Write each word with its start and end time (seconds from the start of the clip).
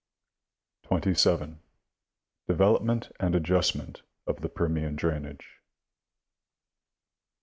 27. 0.81 1.59
Development 2.47 3.11
and 3.19 3.35
adjustment 3.35 4.01
of 4.25 4.41
the 4.41 4.49
Perm, 4.49 4.79
ian 4.79 4.95
drainage. 4.95 5.59